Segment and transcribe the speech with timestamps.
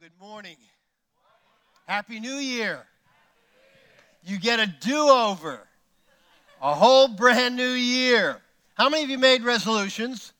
[0.00, 0.56] good morning.
[1.86, 2.84] Happy New Year.
[4.24, 5.60] You get a do over,
[6.60, 8.40] a whole brand new year.
[8.74, 10.32] How many of you made resolutions?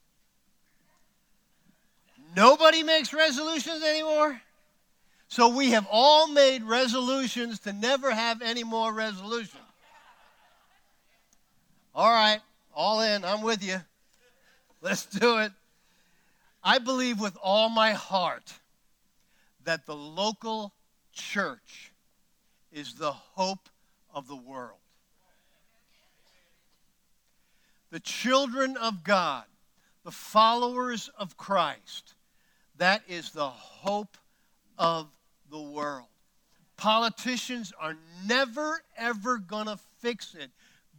[2.35, 4.41] Nobody makes resolutions anymore?
[5.29, 9.63] So we have all made resolutions to never have any more resolutions.
[11.95, 12.41] All right,
[12.75, 13.25] all in.
[13.25, 13.77] I'm with you.
[14.81, 15.53] Let's do it.
[16.63, 18.53] I believe with all my heart
[19.65, 20.73] that the local
[21.13, 21.93] church
[22.73, 23.69] is the hope
[24.13, 24.79] of the world.
[27.91, 29.45] The children of God,
[30.05, 32.15] the followers of Christ,
[32.79, 34.19] that is the hope
[34.77, 35.09] of
[35.51, 36.09] the world.
[36.77, 40.51] Politicians are never, ever going to fix it.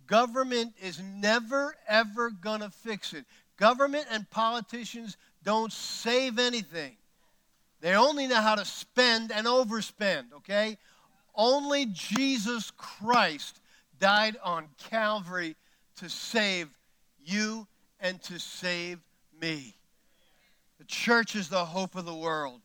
[0.08, 3.26] Government is never, ever going to fix it.
[3.58, 6.96] Government and politicians don't save anything.
[7.82, 10.78] They only know how to spend and overspend, okay?
[11.36, 13.60] Only Jesus Christ
[14.00, 15.56] died on Calvary
[15.98, 16.70] to save
[17.24, 17.68] you
[18.00, 19.00] and to save
[19.42, 19.76] me.
[20.78, 22.62] The church is the hope of the world.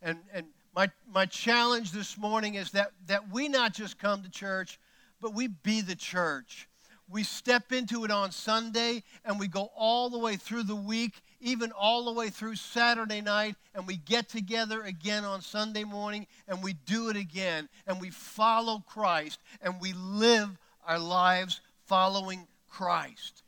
[0.00, 4.30] And, and my, my challenge this morning is that, that we not just come to
[4.30, 4.78] church,
[5.20, 6.68] but we be the church.
[7.08, 11.22] We step into it on Sunday and we go all the way through the week
[11.42, 16.26] even all the way through Saturday night, and we get together again on Sunday morning,
[16.46, 22.46] and we do it again, and we follow Christ, and we live our lives following
[22.68, 23.42] Christ.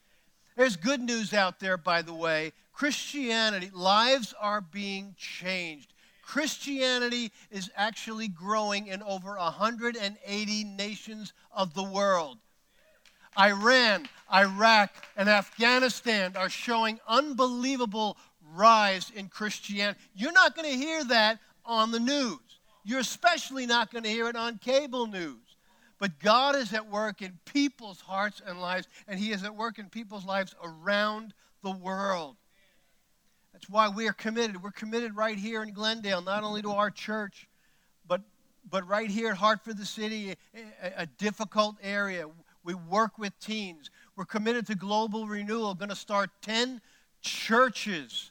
[0.57, 2.53] There's good news out there, by the way.
[2.73, 5.93] Christianity, lives are being changed.
[6.23, 12.39] Christianity is actually growing in over 180 nations of the world.
[13.39, 18.17] Iran, Iraq, and Afghanistan are showing unbelievable
[18.55, 19.99] rise in Christianity.
[20.15, 22.39] You're not going to hear that on the news.
[22.85, 25.39] You're especially not going to hear it on cable news.
[25.99, 29.79] But God is at work in people's hearts and lives, and He is at work
[29.79, 32.37] in people's lives around the world.
[33.53, 34.63] That's why we are committed.
[34.63, 37.49] We're committed right here in Glendale, not only to our church,
[38.07, 38.21] but,
[38.69, 42.27] but right here at Hartford, the city, a, a difficult area.
[42.65, 43.91] We work with teens.
[44.17, 46.81] We're committed to global renewal, going to start 10
[47.21, 48.31] churches.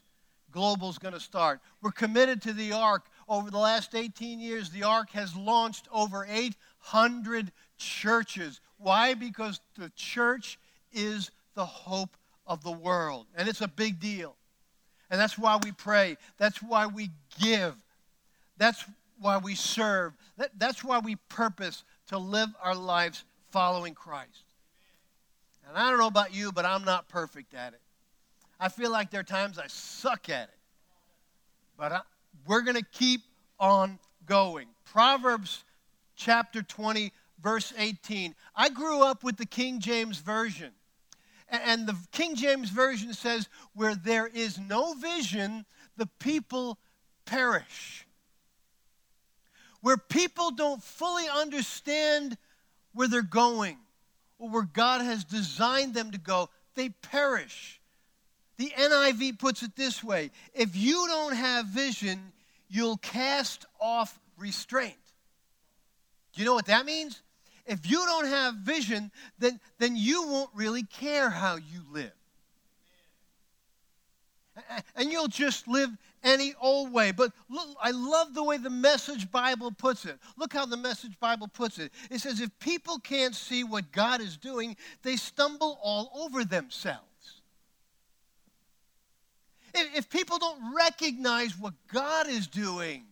[0.51, 1.61] Global's going to start.
[1.81, 3.05] We're committed to the ARC.
[3.29, 8.59] Over the last 18 years, the ARC has launched over 800 churches.
[8.77, 9.13] Why?
[9.13, 10.59] Because the church
[10.91, 13.27] is the hope of the world.
[13.35, 14.35] And it's a big deal.
[15.09, 16.17] And that's why we pray.
[16.37, 17.75] That's why we give.
[18.57, 18.83] That's
[19.19, 20.13] why we serve.
[20.37, 23.23] That, that's why we purpose to live our lives
[23.53, 24.45] following Christ.
[25.67, 27.81] And I don't know about you, but I'm not perfect at it.
[28.59, 30.57] I feel like there are times I suck at it.
[31.77, 32.01] But I,
[32.47, 33.21] we're going to keep
[33.59, 34.67] on going.
[34.85, 35.63] Proverbs
[36.15, 37.13] chapter 20,
[37.43, 38.33] verse 18.
[38.55, 40.71] I grew up with the King James Version.
[41.47, 45.65] And the King James Version says, Where there is no vision,
[45.95, 46.79] the people
[47.25, 48.07] perish.
[49.81, 52.35] Where people don't fully understand
[52.93, 53.77] where they're going
[54.39, 57.79] or where God has designed them to go, they perish.
[58.57, 62.31] The NIV puts it this way if you don't have vision,
[62.69, 64.95] you'll cast off restraint.
[66.33, 67.21] Do you know what that means?
[67.65, 72.11] If you don't have vision, then, then you won't really care how you live.
[74.95, 75.89] And you'll just live
[76.23, 77.11] any old way.
[77.11, 80.17] But look, I love the way the Message Bible puts it.
[80.37, 81.91] Look how the Message Bible puts it.
[82.09, 87.01] It says, if people can't see what God is doing, they stumble all over themselves.
[89.73, 93.03] If, if people don't recognize what God is doing,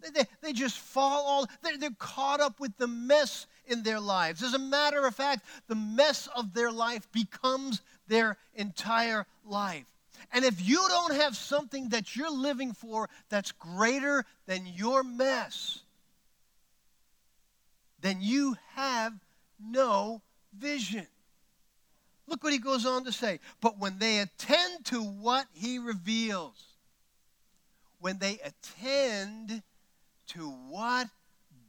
[0.00, 4.00] they, they, they just fall all, they're, they're caught up with the mess in their
[4.00, 4.42] lives.
[4.42, 9.86] As a matter of fact, the mess of their life becomes their entire life.
[10.32, 15.80] And if you don't have something that you're living for that's greater than your mess,
[18.00, 19.12] then you have
[19.58, 20.22] no
[20.56, 21.06] vision.
[22.26, 23.40] Look what he goes on to say.
[23.60, 26.64] But when they attend to what he reveals,
[27.98, 29.62] when they attend
[30.28, 31.08] to what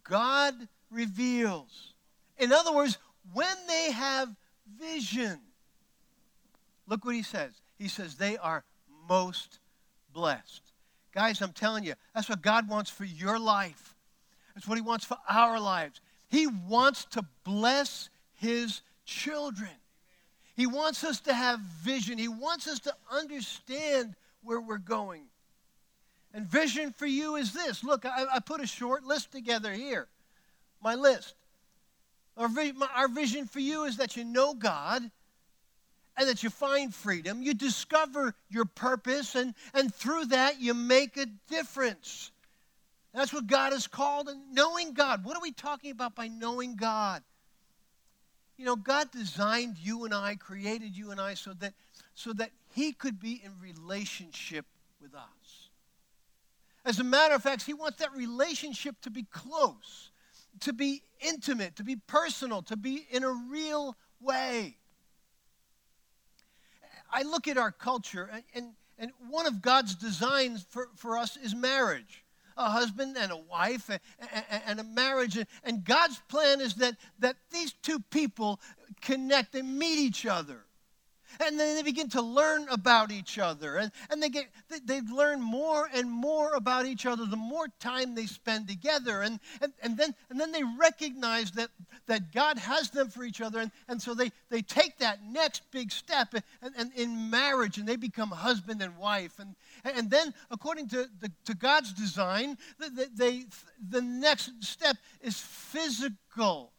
[0.03, 0.53] God
[0.89, 1.93] reveals,
[2.37, 2.97] in other words,
[3.33, 4.29] when they have
[4.79, 5.39] vision,
[6.87, 8.63] look what he says he says they are
[9.09, 9.57] most
[10.13, 10.61] blessed.
[11.15, 13.95] Guys, I'm telling you, that's what God wants for your life.
[14.53, 15.99] That's what He wants for our lives.
[16.29, 19.71] He wants to bless His children.
[20.55, 22.19] He wants us to have vision.
[22.19, 24.13] He wants us to understand
[24.43, 25.23] where we're going.
[26.35, 27.83] And vision for you is this.
[27.83, 30.07] Look, I, I put a short list together here.
[30.83, 31.33] My list.
[32.37, 32.47] Our,
[32.95, 35.09] our vision for you is that you know God
[36.21, 37.41] and that you find freedom.
[37.41, 42.29] You discover your purpose, and, and through that, you make a difference.
[43.11, 44.29] That's what God has called.
[44.29, 45.25] And knowing God.
[45.25, 47.23] What are we talking about by knowing God?
[48.55, 51.73] You know, God designed you and I, created you and I so that,
[52.13, 54.67] so that He could be in relationship
[55.01, 55.69] with us.
[56.85, 60.11] As a matter of fact, He wants that relationship to be close,
[60.59, 64.77] to be intimate, to be personal, to be in a real way.
[67.11, 68.65] I look at our culture, and, and,
[68.97, 72.23] and one of God's designs for, for us is marriage
[72.57, 73.89] a husband and a wife
[74.67, 75.37] and, a marriage.
[75.63, 78.59] And God's plan is that, that these two people
[79.01, 80.65] connect and meet each other
[81.39, 83.77] and then they begin to learn about each other.
[83.77, 87.67] And, and they get they, they learn more and more about each other the more
[87.79, 89.21] time they spend together.
[89.21, 91.69] And, and, and then and then they recognize that
[92.07, 93.59] that god has them for each other.
[93.59, 97.87] And, and so they, they take that next big step and, and in marriage and
[97.87, 99.39] they become husband and wife.
[99.39, 102.57] And, and then according to, the, to god's design
[103.15, 103.45] they,
[103.89, 106.71] the next step is physical.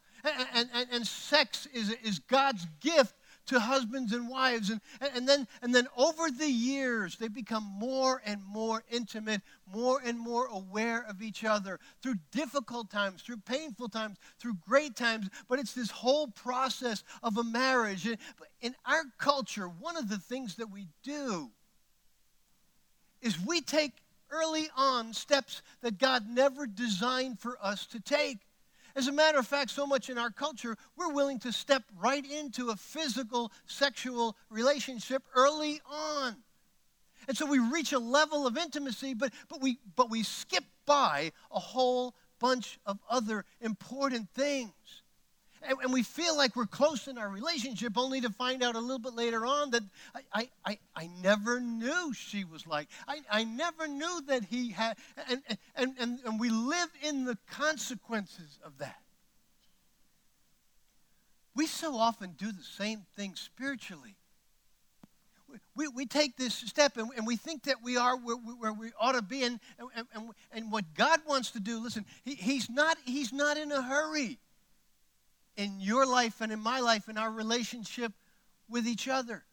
[0.54, 3.14] And, and, and sex is, is god's gift
[3.46, 4.70] to husbands and wives.
[4.70, 4.80] And,
[5.14, 9.42] and, then, and then over the years, they become more and more intimate,
[9.72, 14.96] more and more aware of each other through difficult times, through painful times, through great
[14.96, 15.28] times.
[15.48, 18.06] But it's this whole process of a marriage.
[18.60, 21.50] In our culture, one of the things that we do
[23.20, 23.92] is we take
[24.30, 28.38] early on steps that God never designed for us to take.
[28.94, 32.24] As a matter of fact, so much in our culture, we're willing to step right
[32.24, 36.36] into a physical sexual relationship early on.
[37.28, 41.32] And so we reach a level of intimacy, but, but, we, but we skip by
[41.50, 45.01] a whole bunch of other important things.
[45.64, 48.80] And, and, we feel like we're close in our relationship only to find out a
[48.80, 49.82] little bit later on that
[50.32, 52.88] I, I, I, never knew she was like.
[53.06, 54.96] I, I never knew that he had.
[55.28, 55.42] And,
[55.76, 58.96] and, and, and we live in the consequences of that.
[61.54, 64.16] We so often do the same thing spiritually.
[65.76, 68.90] We, we take this step and, and we think that we are where, where we
[68.98, 69.42] ought to be.
[69.42, 73.58] And, and, and, and what God wants to do, listen, he, he's, not, he's not
[73.58, 74.38] in a hurry
[75.56, 78.12] in your life and in my life in our relationship
[78.68, 79.44] with each other.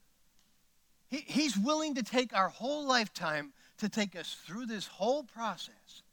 [1.08, 6.04] He, he's willing to take our whole lifetime to take us through this whole process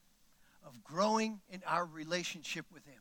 [0.64, 3.00] of growing in our relationship with Him.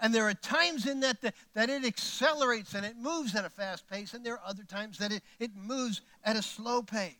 [0.00, 3.50] And there are times in that, that that, it accelerates and it moves at a
[3.50, 7.14] fast pace, and there are other times that it, it moves at a slow pace.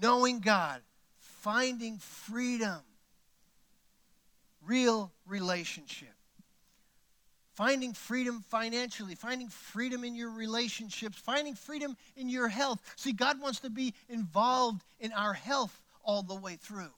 [0.00, 0.82] Knowing God,
[1.18, 2.80] finding freedom,
[4.62, 6.09] real relationship
[7.60, 12.80] finding freedom financially, finding freedom in your relationships, finding freedom in your health.
[12.96, 16.88] See, God wants to be involved in our health all the way through.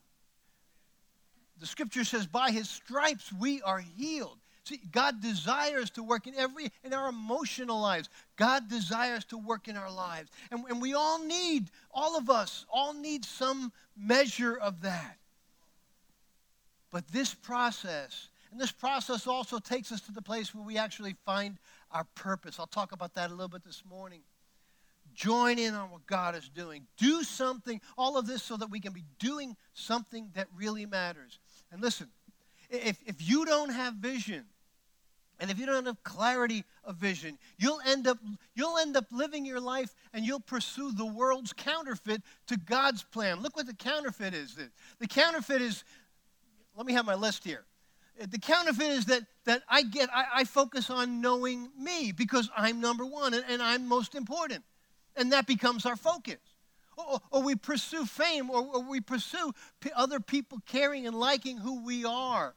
[1.59, 4.37] The scripture says, by his stripes we are healed.
[4.63, 8.07] See, God desires to work in every in our emotional lives.
[8.37, 10.31] God desires to work in our lives.
[10.49, 15.17] And, and we all need, all of us, all need some measure of that.
[16.89, 21.15] But this process and this process also takes us to the place where we actually
[21.25, 21.57] find
[21.89, 22.59] our purpose.
[22.59, 24.21] I'll talk about that a little bit this morning.
[25.15, 26.85] Join in on what God is doing.
[26.95, 31.39] Do something, all of this so that we can be doing something that really matters.
[31.71, 32.09] And listen,
[32.69, 34.45] if, if you don't have vision,
[35.39, 38.19] and if you don't have clarity of vision, you'll end up
[38.53, 43.41] you'll end up living your life and you'll pursue the world's counterfeit to God's plan.
[43.41, 44.55] Look what the counterfeit is.
[44.99, 45.83] The counterfeit is
[46.77, 47.65] let me have my list here.
[48.19, 52.79] The counterfeit is that, that I get, I, I focus on knowing me because I'm
[52.79, 54.63] number one and, and I'm most important.
[55.15, 56.37] And that becomes our focus.
[56.95, 61.57] Or, or we pursue fame, or, or we pursue p- other people caring and liking
[61.57, 62.53] who we are.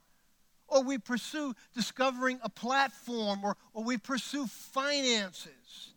[0.68, 5.94] Or we pursue discovering a platform, or, or we pursue finances.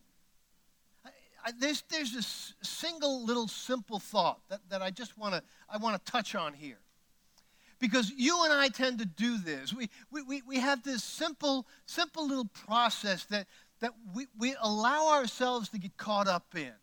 [1.04, 1.10] I,
[1.46, 5.78] I, there's, there's this single little simple thought that, that I just want to I
[5.78, 6.80] want to touch on here
[7.80, 9.74] because you and I tend to do this.
[9.74, 13.48] We, we, we, we have this simple, simple little process that,
[13.80, 16.74] that we, we allow ourselves to get caught up in.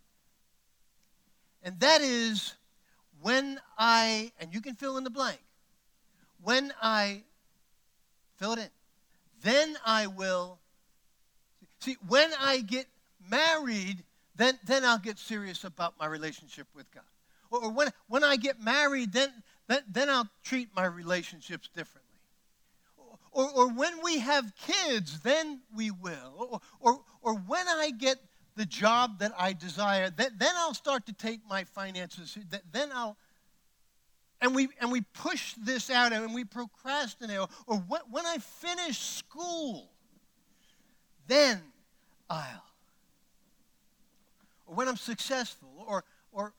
[1.62, 2.54] And that is
[3.20, 5.40] when I, and you can fill in the blank,
[6.42, 7.22] when I
[8.36, 8.68] fill it in,
[9.42, 10.58] then I will.
[11.80, 12.86] See, when I get
[13.28, 14.02] married,
[14.34, 17.04] then, then I'll get serious about my relationship with God.
[17.50, 19.30] Or when, when I get married, then,
[19.68, 22.02] then, then I'll treat my relationships differently.
[23.32, 26.34] Or, or when we have kids, then we will.
[26.38, 28.16] Or, or, or when I get
[28.56, 32.38] the job that I desire, then, then I'll start to take my finances.
[32.72, 33.16] Then I'll,
[34.40, 37.38] and we, and we push this out and we procrastinate.
[37.38, 39.90] Or, or when, when I finish school,
[41.26, 41.60] then
[42.30, 42.64] I'll.
[44.66, 46.54] Or when I'm successful, or, or,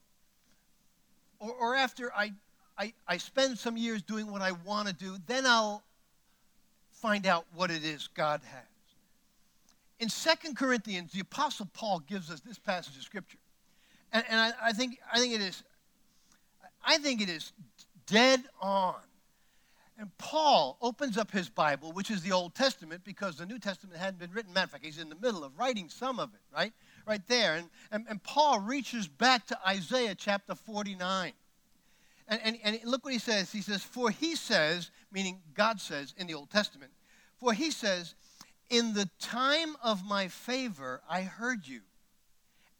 [1.40, 2.32] or, or after I,
[2.76, 5.82] I, I spend some years doing what I want to do, then I'll
[6.90, 8.62] find out what it is God has.
[10.00, 13.38] In Second Corinthians, the Apostle Paul gives us this passage of Scripture.
[14.12, 15.62] And, and I, I, think, I, think it is,
[16.84, 17.52] I think it is
[18.06, 18.94] dead on.
[19.98, 23.98] And Paul opens up his Bible, which is the Old Testament, because the New Testament
[23.98, 24.52] hadn't been written.
[24.52, 26.72] Matter of fact, he's in the middle of writing some of it, right?
[27.08, 27.54] Right there.
[27.54, 31.32] And, and, and Paul reaches back to Isaiah chapter 49.
[32.28, 33.50] And, and, and look what he says.
[33.50, 36.92] He says, For he says, meaning God says in the Old Testament,
[37.38, 38.14] for he says,
[38.68, 41.80] In the time of my favor I heard you,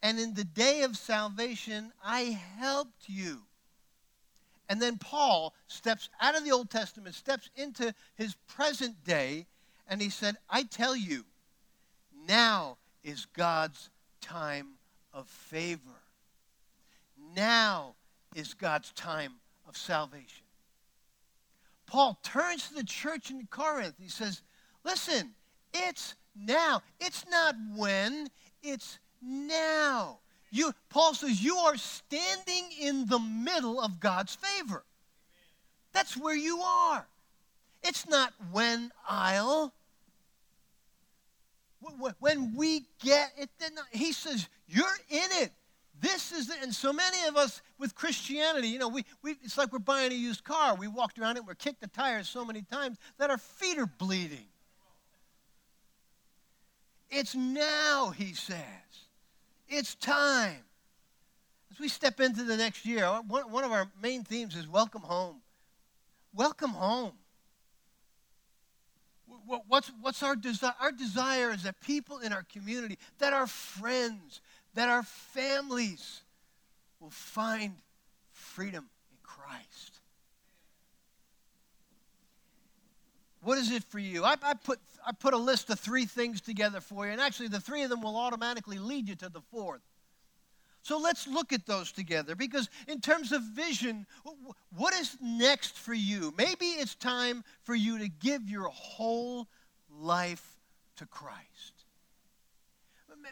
[0.02, 3.38] and in the day of salvation I helped you.
[4.68, 9.46] And then Paul steps out of the Old Testament, steps into his present day,
[9.88, 11.24] and he said, I tell you,
[12.26, 13.88] now is God's
[14.20, 14.74] time
[15.12, 16.02] of favor.
[17.34, 17.94] Now
[18.34, 19.34] is God's time
[19.68, 20.44] of salvation.
[21.86, 23.94] Paul turns to the church in Corinth.
[24.00, 24.42] He says,
[24.84, 25.30] Listen,
[25.72, 26.82] it's now.
[27.00, 28.28] It's not when,
[28.62, 30.18] it's now.
[30.50, 34.84] You, Paul says, You are standing in the middle of God's favor.
[35.92, 37.06] That's where you are.
[37.82, 39.72] It's not when I'll.
[42.18, 45.52] When we get it, then he says, You're in it.
[46.00, 46.56] This is, it.
[46.62, 50.12] and so many of us with Christianity, you know, we, we, it's like we're buying
[50.12, 50.74] a used car.
[50.76, 53.86] We walked around it, we're kicked the tires so many times that our feet are
[53.86, 54.46] bleeding.
[57.10, 58.58] It's now, he says.
[59.68, 60.62] It's time.
[61.70, 65.02] As we step into the next year, one, one of our main themes is welcome
[65.02, 65.40] home.
[66.34, 67.12] Welcome home.
[69.66, 70.74] What's, what's our desire?
[70.80, 74.40] Our desire is that people in our community, that our friends,
[74.74, 76.20] that our families
[77.00, 77.74] will find
[78.32, 80.00] freedom in Christ.
[83.42, 84.24] What is it for you?
[84.24, 87.48] I, I, put, I put a list of three things together for you, and actually,
[87.48, 89.80] the three of them will automatically lead you to the fourth.
[90.82, 94.06] So let's look at those together because, in terms of vision,
[94.74, 96.32] what is next for you?
[96.38, 99.48] Maybe it's time for you to give your whole
[99.90, 100.56] life
[100.96, 101.78] to Christ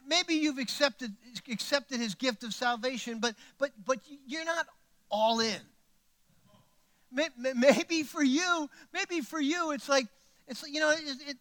[0.06, 1.14] maybe you've accepted,
[1.50, 4.66] accepted his gift of salvation, but, but, but you're not
[5.10, 5.60] all in.
[7.54, 10.06] Maybe for you, maybe for you, it's like,
[10.48, 11.36] it's you know, it, it,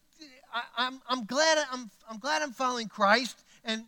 [0.53, 3.83] I, I'm, I'm glad I'm, I'm glad I'm following Christ, and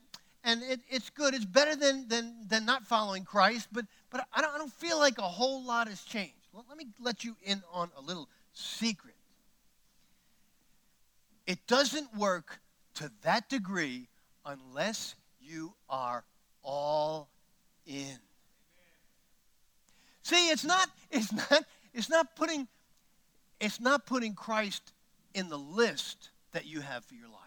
[0.47, 1.33] and it, it's good.
[1.33, 4.97] It's better than, than, than not following Christ, but, but I, don't, I don't feel
[4.97, 6.31] like a whole lot has changed.
[6.53, 9.13] Well, let me let you in on a little secret.
[11.45, 12.59] It doesn't work
[12.95, 14.07] to that degree
[14.45, 16.23] unless you are
[16.63, 17.27] all
[17.85, 18.17] in.
[20.23, 22.69] See, it's not, it's not, it's not putting,
[23.59, 24.93] it's not putting Christ
[25.33, 27.46] in the list that you have for your life.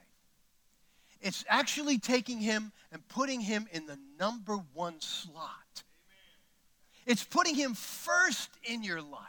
[1.20, 5.82] It's actually taking him and putting him in the number one slot.
[7.06, 9.22] It's putting him first in your life.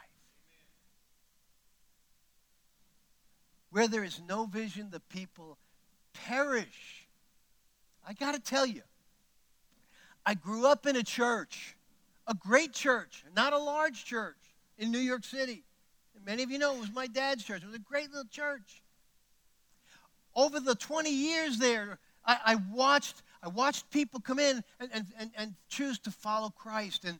[3.70, 5.58] Where there is no vision, the people
[6.12, 7.06] perish.
[8.06, 8.82] I got to tell you,
[10.24, 11.76] I grew up in a church,
[12.26, 14.36] a great church, not a large church
[14.78, 15.64] in New York City.
[16.14, 17.62] And many of you know it was my dad's church.
[17.62, 18.81] It was a great little church.
[20.34, 25.06] Over the 20 years there, I, I watched I watched people come in and, and,
[25.18, 27.04] and, and choose to follow Christ.
[27.04, 27.18] And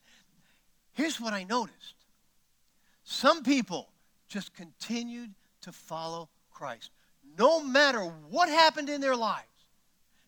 [0.92, 1.96] here's what I noticed.
[3.02, 3.88] Some people
[4.28, 6.90] just continued to follow Christ.
[7.36, 8.00] No matter
[8.30, 9.46] what happened in their lives,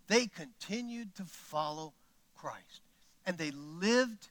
[0.08, 1.92] they continued to follow
[2.34, 2.80] Christ.
[3.24, 4.28] And they lived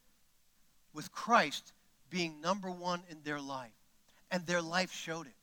[0.94, 1.72] with Christ
[2.10, 3.72] being number one in their life.
[4.32, 5.34] And their life showed it.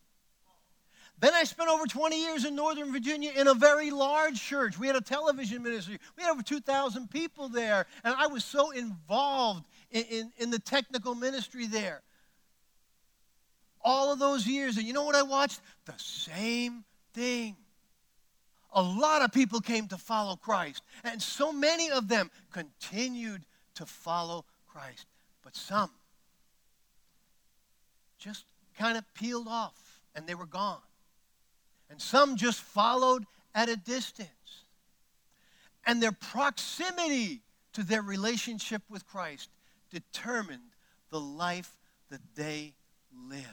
[1.21, 4.79] Then I spent over 20 years in Northern Virginia in a very large church.
[4.79, 5.99] We had a television ministry.
[6.17, 7.87] We had over 2,000 people there.
[8.05, 12.01] And I was so involved in, in, in the technical ministry there.
[13.83, 14.79] All of those years.
[14.79, 15.61] And you know what I watched?
[15.85, 17.57] The same thing
[18.73, 20.83] a lot of people came to follow Christ.
[21.05, 25.07] And so many of them continued to follow Christ.
[25.43, 25.91] But some
[28.19, 28.45] just
[28.79, 30.81] kind of peeled off and they were gone.
[31.91, 34.29] And some just followed at a distance.
[35.85, 37.41] And their proximity
[37.73, 39.51] to their relationship with Christ
[39.91, 40.63] determined
[41.11, 41.77] the life
[42.11, 42.75] that they
[43.29, 43.47] lived.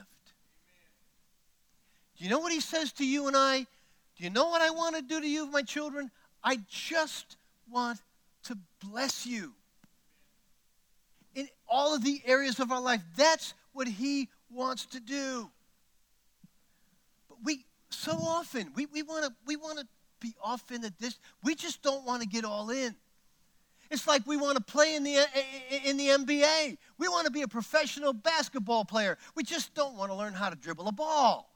[2.16, 3.66] Do you know what he says to you and I?
[4.16, 6.10] Do you know what I want to do to you, my children?
[6.42, 7.36] I just
[7.70, 8.00] want
[8.44, 9.52] to bless you
[11.34, 13.02] in all of the areas of our life.
[13.16, 15.50] That's what he wants to do.
[17.28, 19.86] But we so often we, we want to we want to
[20.20, 21.20] be off in the distance.
[21.42, 22.94] We just don't want to get all in.
[23.90, 25.26] It's like we want to play in the,
[25.84, 26.76] in the NBA.
[26.98, 29.16] We want to be a professional basketball player.
[29.34, 31.50] We just don't want to learn how to dribble a ball.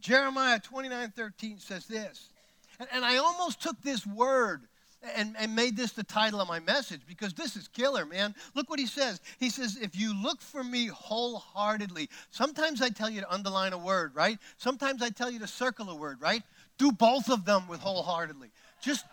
[0.00, 2.30] Jeremiah 29 13 says this.
[2.78, 4.66] And, and I almost took this word
[5.14, 8.34] and, and made this the title of my message because this is killer, man.
[8.54, 9.20] Look what he says.
[9.38, 13.78] He says, If you look for me wholeheartedly, sometimes I tell you to underline a
[13.78, 14.38] word, right?
[14.56, 16.42] Sometimes I tell you to circle a word, right?
[16.78, 18.50] Do both of them with wholeheartedly.
[18.82, 19.04] Just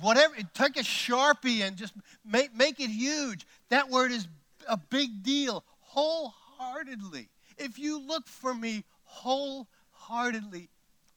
[0.00, 1.94] whatever, take a sharpie and just
[2.24, 3.46] make, make it huge.
[3.70, 4.26] That word is
[4.68, 5.64] a big deal.
[5.80, 7.28] Wholeheartedly.
[7.56, 10.68] If you look for me wholeheartedly,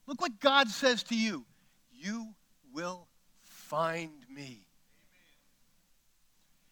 [0.08, 1.46] look what God says to you.
[1.92, 2.34] You
[2.74, 3.08] will
[3.72, 4.66] find me.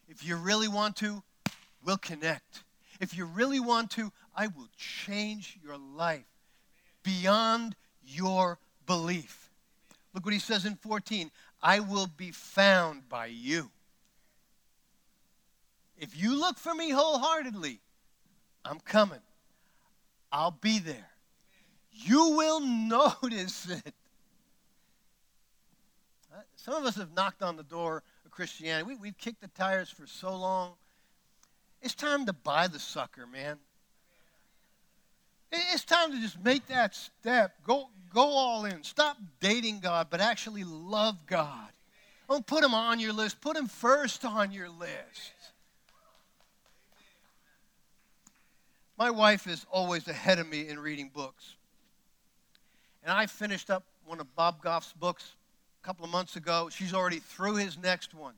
[0.09, 1.23] If you really want to,
[1.85, 2.63] we'll connect.
[2.99, 6.27] If you really want to, I will change your life
[7.01, 9.49] beyond your belief.
[10.13, 11.31] Look what he says in 14
[11.63, 13.71] I will be found by you.
[15.97, 17.79] If you look for me wholeheartedly,
[18.65, 19.21] I'm coming.
[20.33, 21.11] I'll be there.
[21.91, 22.59] You will
[23.23, 23.93] notice it.
[26.69, 28.83] Some of us have knocked on the door of Christianity.
[28.89, 30.73] We, we've kicked the tires for so long.
[31.81, 33.57] It's time to buy the sucker, man.
[35.51, 37.55] It's time to just make that step.
[37.65, 38.83] Go, go all in.
[38.83, 41.69] Stop dating God, but actually love God.
[42.29, 43.41] Don't put him on your list.
[43.41, 45.33] Put him first on your list.
[48.95, 51.55] My wife is always ahead of me in reading books.
[53.01, 55.33] And I finished up one of Bob Goff's books
[55.81, 56.69] a couple of months ago.
[56.71, 58.35] She's already through his next one.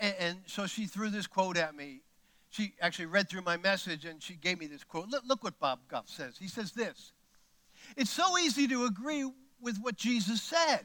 [0.00, 2.00] And, and, so she threw this quote at me.
[2.50, 5.08] She actually read through my message and she gave me this quote.
[5.08, 6.36] Look, look what Bob Goff says.
[6.38, 7.12] He says this
[7.96, 10.80] It's so easy to agree with what Jesus said.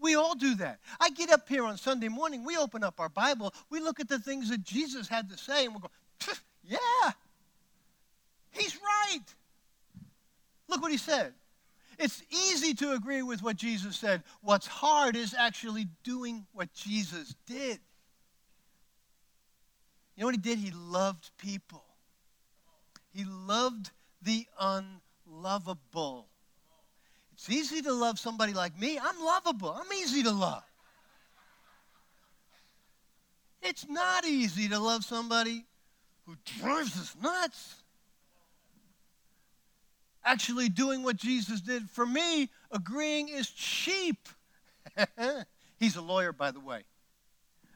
[0.00, 0.78] We all do that.
[1.00, 4.08] I get up here on Sunday morning, we open up our Bible, we look at
[4.08, 5.90] the things that Jesus had to say, and we go,
[6.64, 6.78] yeah,
[8.52, 9.24] he's right.
[10.68, 11.32] Look what he said.
[11.98, 14.22] It's easy to agree with what Jesus said.
[14.40, 17.80] What's hard is actually doing what Jesus did.
[20.14, 20.58] You know what he did?
[20.58, 21.84] He loved people.
[23.12, 23.90] He loved
[24.22, 26.28] the unlovable.
[27.32, 28.98] It's easy to love somebody like me.
[28.98, 29.70] I'm lovable.
[29.70, 30.64] I'm easy to love.
[33.62, 35.64] It's not easy to love somebody
[36.26, 37.74] who drives us nuts
[40.28, 41.88] actually doing what Jesus did.
[41.88, 44.28] For me, agreeing is cheap.
[45.78, 46.82] He's a lawyer, by the way.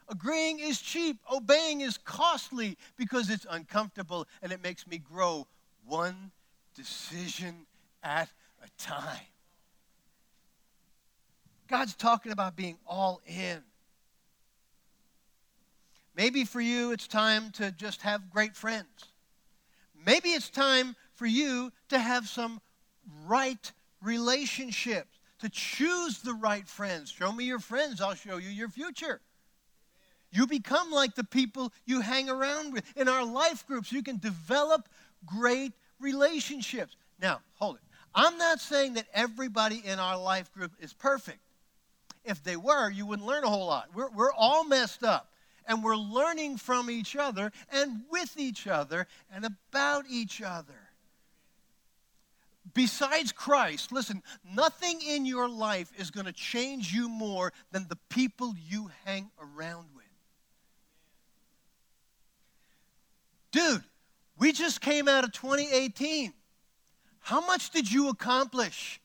[0.08, 1.16] Agreeing is cheap.
[1.32, 5.46] Obeying is costly because it's uncomfortable and it makes me grow
[5.86, 6.30] one
[6.76, 7.66] decision
[8.02, 8.28] at
[8.62, 9.26] a time.
[11.68, 13.62] God's talking about being all in.
[16.14, 19.06] Maybe for you, it's time to just have great friends.
[20.04, 22.60] Maybe it's time for you to have some
[23.28, 27.12] right relationships, to choose the right friends.
[27.12, 29.20] Show me your friends, I'll show you your future.
[30.32, 32.82] You become like the people you hang around with.
[32.96, 34.88] In our life groups, you can develop
[35.24, 36.96] great relationships.
[37.20, 37.82] Now, hold it.
[38.16, 41.38] I'm not saying that everybody in our life group is perfect.
[42.24, 43.90] If they were, you wouldn't learn a whole lot.
[43.94, 45.28] We're, we're all messed up.
[45.68, 50.81] And we're learning from each other and with each other and about each other
[52.74, 57.98] besides Christ, listen, nothing in your life is going to change you more than the
[58.08, 60.02] people you hang around with.
[63.52, 63.84] Dude,
[64.38, 66.32] we just came out of 2018.
[67.20, 69.00] How much did you accomplish?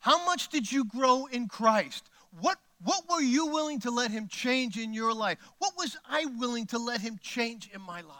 [0.00, 2.10] How much did you grow in Christ?
[2.40, 5.38] What, what were you willing to let Him change in your life?
[5.58, 8.18] What was I willing to let Him change in my life?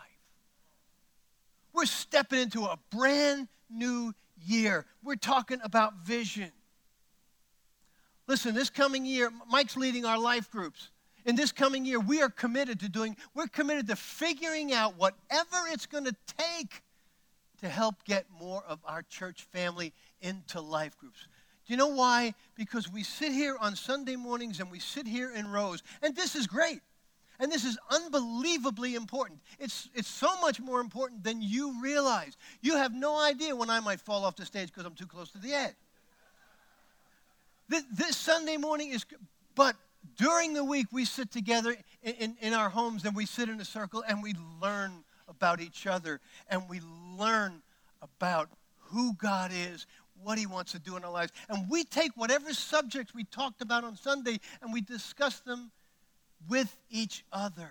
[1.75, 4.15] We're stepping into a brand new
[4.45, 4.87] year.
[5.03, 6.51] We're talking about vision.
[8.27, 10.91] Listen, this coming year, Mike's leading our life groups.
[11.27, 15.57] In this coming year, we are committed to doing, we're committed to figuring out whatever
[15.71, 16.83] it's going to take
[17.61, 21.27] to help get more of our church family into life groups.
[21.67, 22.35] Do you know why?
[22.57, 26.35] Because we sit here on Sunday mornings and we sit here in rows, and this
[26.37, 26.81] is great.
[27.41, 29.41] And this is unbelievably important.
[29.59, 32.37] It's, it's so much more important than you realize.
[32.63, 35.31] You have no idea when I might fall off the stage because I'm too close
[35.33, 35.75] to the edge.
[37.69, 39.05] This, this, Sunday morning is,
[39.55, 39.75] but
[40.17, 43.61] during the week we sit together in, in, in our homes and we sit in
[43.61, 46.81] a circle and we learn about each other and we
[47.19, 47.63] learn
[48.03, 49.87] about who God is,
[50.23, 51.33] what He wants to do in our lives.
[51.49, 55.73] And we take whatever subjects we talked about on Sunday and we discuss them
[56.49, 57.71] with each other.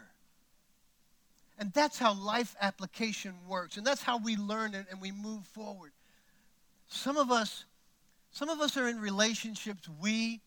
[1.57, 3.77] And that's how life application works.
[3.77, 5.91] And that's how we learn it and we move forward.
[6.87, 7.65] Some of us,
[8.31, 10.41] some of us are in relationships we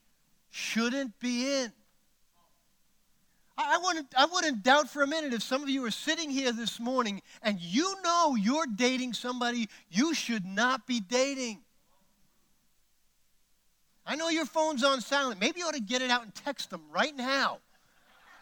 [0.50, 1.72] shouldn't be in.
[3.58, 6.52] I wouldn't, I wouldn't doubt for a minute if some of you are sitting here
[6.52, 11.62] this morning and you know you're dating somebody you should not be dating.
[14.04, 15.40] I know your phone's on silent.
[15.40, 17.58] Maybe you ought to get it out and text them right now.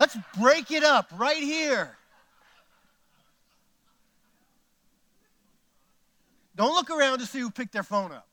[0.05, 1.97] Let's break it up right here.
[6.55, 8.29] Don't look around to see who picked their phone up.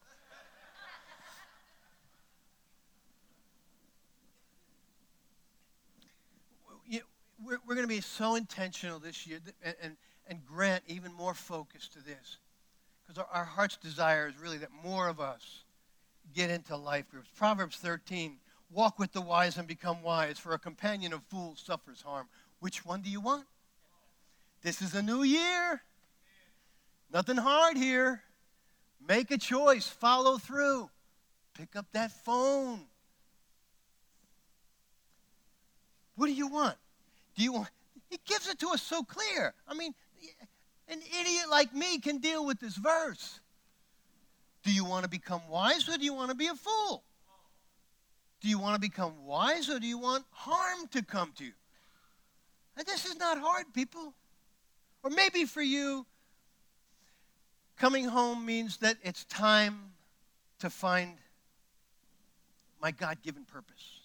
[7.41, 9.39] We're, going to be so intentional this year
[9.81, 12.37] and, grant even more focus to this.
[13.01, 15.63] Because our, our heart's desire is really that more of us
[16.35, 17.29] get into life groups.
[17.33, 18.39] Proverbs 13
[18.73, 22.27] Walk with the wise and become wise, for a companion of fools suffers harm.
[22.59, 23.45] Which one do you want?
[24.61, 25.81] This is a new year.
[27.11, 28.23] Nothing hard here.
[29.05, 30.89] Make a choice, follow through.
[31.53, 32.81] Pick up that phone.
[36.15, 36.77] What do you want?
[37.35, 37.69] Do you want
[38.09, 39.53] He gives it to us so clear.
[39.67, 39.93] I mean,
[40.87, 43.39] an idiot like me can deal with this verse.
[44.63, 47.03] Do you want to become wise or do you want to be a fool?
[48.41, 51.53] Do you want to become wise or do you want harm to come to you?
[52.75, 54.13] And this is not hard, people.
[55.03, 56.05] Or maybe for you,
[57.77, 59.91] coming home means that it's time
[60.59, 61.17] to find
[62.81, 63.99] my God given purpose.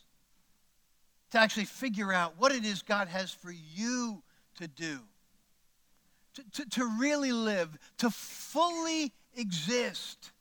[1.33, 4.23] To actually figure out what it is God has for you
[4.57, 5.01] to do.
[6.35, 10.33] To, to, to really live, to fully exist.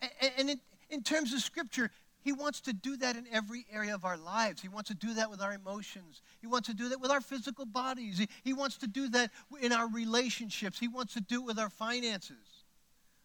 [0.00, 1.90] And, and in, in terms of Scripture,
[2.22, 4.62] he wants to do that in every area of our lives.
[4.62, 6.22] He wants to do that with our emotions.
[6.40, 8.18] He wants to do that with our physical bodies.
[8.18, 9.30] He, he wants to do that
[9.60, 10.78] in our relationships.
[10.78, 12.36] He wants to do it with our finances.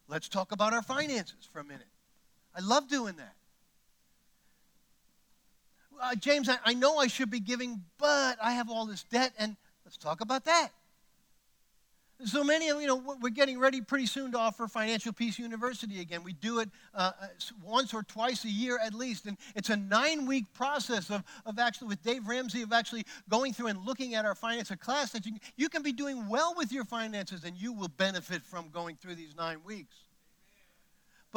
[0.07, 1.87] Let's talk about our finances for a minute.
[2.55, 3.35] I love doing that.
[6.01, 9.33] Uh, James, I, I know I should be giving, but I have all this debt,
[9.37, 9.55] and
[9.85, 10.69] let's talk about that.
[12.25, 16.01] So many of you know we're getting ready pretty soon to offer Financial Peace University
[16.01, 16.23] again.
[16.23, 17.27] We do it uh, uh
[17.63, 21.89] once or twice a year at least, and it's a nine-week process of, of actually
[21.89, 25.27] with Dave Ramsey of actually going through and looking at our finance a class that
[25.27, 28.95] you, you can be doing well with your finances, and you will benefit from going
[28.95, 30.06] through these nine weeks.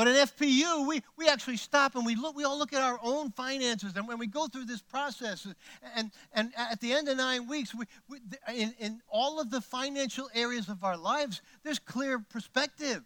[0.01, 2.99] But in FPU, we, we actually stop and we look, we all look at our
[3.03, 3.93] own finances.
[3.97, 5.47] And when we go through this process,
[5.95, 8.17] and, and at the end of nine weeks, we, we,
[8.49, 13.03] in, in all of the financial areas of our lives, there's clear perspective.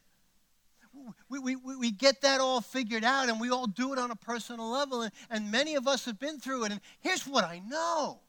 [1.29, 4.17] We, we, we get that all figured out and we all do it on a
[4.17, 5.03] personal level.
[5.03, 6.71] And, and many of us have been through it.
[6.71, 8.21] And here's what I know.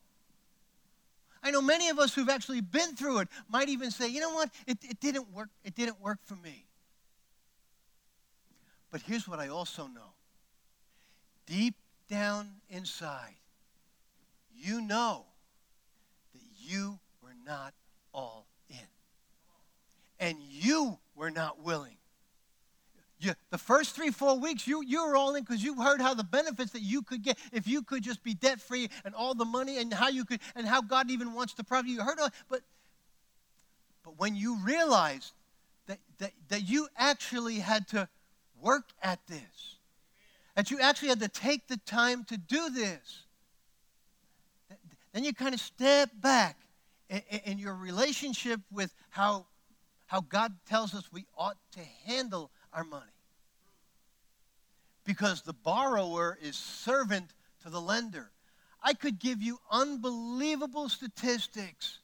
[1.43, 4.33] I know many of us who've actually been through it might even say, you know
[4.33, 5.49] what, it, it didn't work.
[5.63, 6.65] It didn't work for me.
[8.95, 10.13] But here's what I also know
[11.45, 11.75] deep
[12.09, 13.35] down inside,
[14.55, 15.25] you know
[16.33, 17.73] that you were not
[18.13, 18.87] all in.
[20.17, 21.97] And you were not willing.
[23.19, 26.13] You, the first three, four weeks, you, you were all in because you heard how
[26.13, 29.35] the benefits that you could get if you could just be debt free and all
[29.35, 32.01] the money and how you could, and how God even wants to provide you.
[32.01, 32.61] heard all, but,
[34.05, 35.33] but when you realized
[35.87, 38.07] that, that, that you actually had to
[38.61, 39.77] work at this.
[40.55, 43.23] That you actually had to take the time to do this.
[45.13, 46.57] Then you kind of step back
[47.09, 49.45] in, your relationship with how,
[50.07, 53.05] how God tells us we ought to handle our money.
[55.05, 57.31] Because the borrower is servant
[57.63, 58.31] to the lender.
[58.83, 61.99] I could give you unbelievable statistics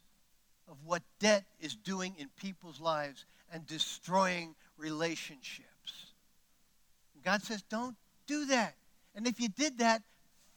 [0.69, 5.70] of what debt is doing in people's lives and destroying relationships.
[7.23, 7.95] God says, don't
[8.27, 8.75] do that.
[9.15, 10.01] And if you did that,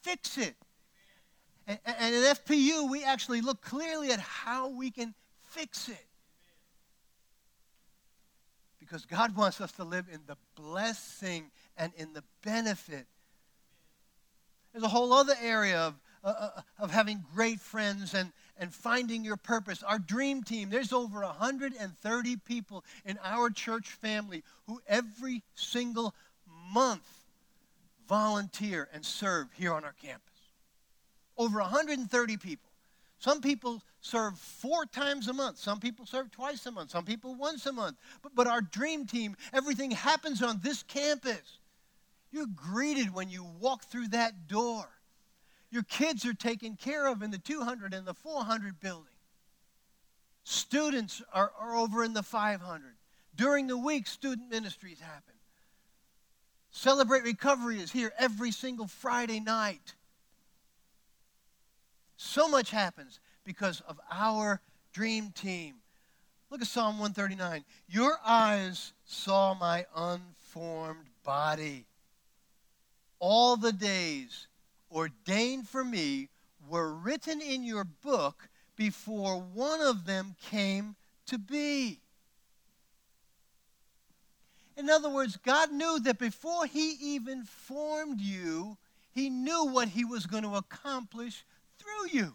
[0.03, 0.55] fix it.
[1.66, 6.07] And, and in FPU, we actually look clearly at how we can fix it.
[8.79, 13.07] Because God wants us to live in the blessing and in the benefit.
[14.72, 19.24] There's a whole other area of, uh, uh of having great friends and, and finding
[19.24, 19.83] your purpose.
[19.83, 26.14] Our dream team, there's over 130 people in our church family who every single
[26.72, 27.07] month
[28.09, 30.20] volunteer and serve here on our campus.
[31.37, 32.70] Over 130 people.
[33.18, 35.59] Some people serve four times a month.
[35.59, 36.90] Some people serve twice a month.
[36.90, 37.96] Some people once a month.
[38.22, 41.59] But, but our dream team, everything happens on this campus.
[42.31, 44.88] You're greeted when you walk through that door.
[45.70, 49.07] Your kids are taken care of in the 200 and the 400 building.
[50.44, 52.83] Students are, are over in the 500.
[53.35, 55.34] During the week, student ministries happen.
[56.77, 59.95] Celebrate Recovery is here every single Friday night.
[62.17, 64.61] So much happens because of our
[64.93, 65.77] dream team.
[66.51, 67.65] Look at Psalm 139.
[67.89, 71.87] Your eyes saw my unformed body.
[73.21, 74.49] All the days
[74.91, 76.29] ordained for me
[76.69, 82.01] were written in your book before one of them came to be.
[84.77, 88.77] In other words, God knew that before He even formed you,
[89.13, 91.45] He knew what He was going to accomplish
[91.79, 92.35] through you.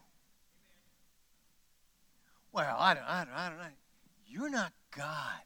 [2.52, 3.64] Well, I don't, I don't, I don't know.
[4.28, 5.42] You're not God.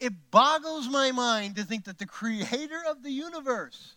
[0.00, 3.96] It boggles my mind to think that the creator of the universe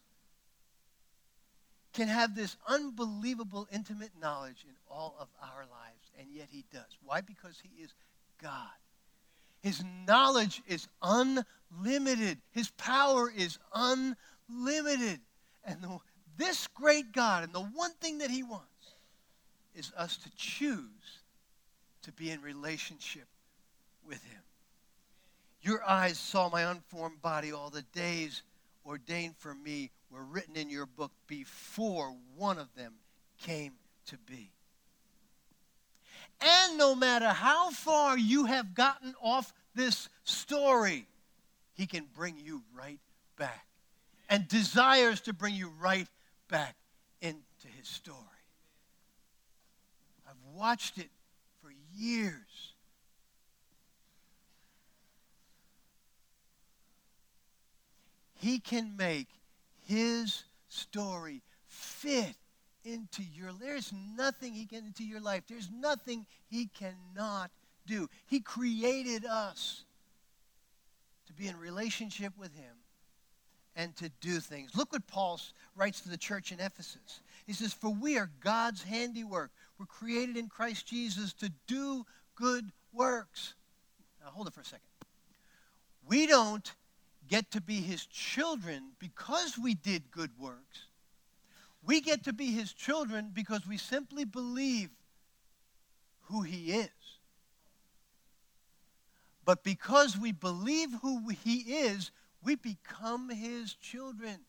[1.94, 6.98] can have this unbelievable intimate knowledge in all of our lives, and yet he does.
[7.04, 7.22] Why?
[7.22, 7.94] Because he is
[8.42, 8.70] God.
[9.62, 12.40] His knowledge is unlimited.
[12.52, 15.20] His power is unlimited.
[15.64, 16.00] And the,
[16.38, 18.66] this great God, and the one thing that he wants
[19.76, 21.22] is us to choose
[22.04, 23.28] to be in relationship
[24.06, 24.42] with him.
[25.62, 27.52] Your eyes saw my unformed body.
[27.52, 28.42] All the days
[28.86, 32.94] ordained for me were written in your book before one of them
[33.40, 33.74] came
[34.08, 34.52] to be.
[36.42, 41.06] And no matter how far you have gotten off this story,
[41.74, 43.00] he can bring you right
[43.38, 43.66] back
[44.30, 46.08] and desires to bring you right
[46.48, 46.76] back
[47.22, 48.18] into his story.
[50.28, 51.10] I've watched it
[51.62, 52.74] for years.
[58.40, 59.28] He can make
[59.86, 62.36] his story fit
[62.84, 65.44] into your there's nothing he can into your life.
[65.48, 67.52] There's nothing he cannot
[67.86, 68.10] do.
[68.28, 69.84] He created us
[71.28, 72.76] to be in relationship with him
[73.76, 74.76] and to do things.
[74.76, 75.40] Look what paul
[75.76, 77.22] writes to the church in ephesus.
[77.46, 79.52] He says for we are god's handiwork.
[79.80, 83.54] We're created in christ jesus to do good works.
[84.24, 84.82] Now hold it for a second.
[86.08, 86.70] We don't
[87.28, 90.86] get to be his children because we did good works
[91.86, 94.90] we get to be his children because we simply believe
[96.24, 96.90] who he is.
[99.44, 102.12] But because we believe who he is,
[102.44, 104.40] we become his children.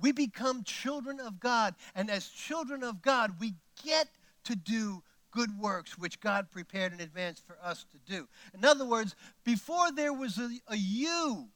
[0.00, 1.74] We become children of God.
[1.94, 3.54] And as children of God, we
[3.84, 4.08] get
[4.44, 8.28] to do good works which God prepared in advance for us to do.
[8.54, 11.48] In other words, before there was a, a you,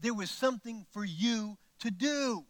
[0.00, 2.44] there was something for you to do.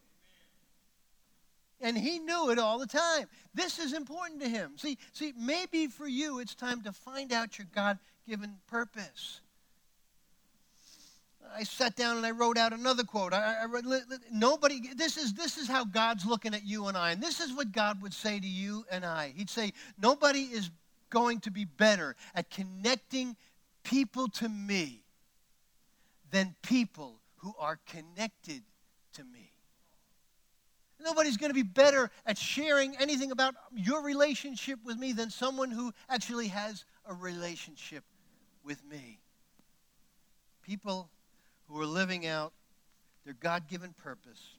[1.81, 3.29] And he knew it all the time.
[3.55, 4.73] This is important to him.
[4.77, 9.41] See, see, maybe for you it's time to find out your God-given purpose.
[11.57, 13.33] I sat down and I wrote out another quote.
[13.33, 14.81] I, I nobody.
[14.95, 17.73] This is this is how God's looking at you and I, and this is what
[17.73, 19.33] God would say to you and I.
[19.35, 20.71] He'd say, nobody is
[21.11, 23.35] going to be better at connecting
[23.83, 25.05] people to me
[26.31, 28.62] than people who are connected
[29.14, 29.48] to me.
[31.01, 35.71] Nobody's going to be better at sharing anything about your relationship with me than someone
[35.71, 38.05] who actually has a relationship
[38.65, 39.21] with me.
[40.63, 41.09] People
[41.69, 42.53] who are living out
[43.25, 44.57] their God given purpose